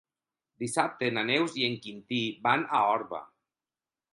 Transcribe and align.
Dissabte 0.63 1.09
na 1.17 1.25
Neus 1.31 1.57
i 1.63 1.67
en 1.67 1.75
Quintí 1.83 2.23
van 2.49 2.67
a 2.79 2.81
Orba. 2.95 3.21